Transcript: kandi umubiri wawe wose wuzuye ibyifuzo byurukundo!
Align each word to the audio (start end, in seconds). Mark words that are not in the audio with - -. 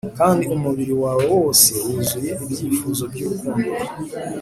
kandi 0.19 0.43
umubiri 0.55 0.93
wawe 1.03 1.25
wose 1.35 1.71
wuzuye 1.85 2.31
ibyifuzo 2.53 3.03
byurukundo! 3.11 3.69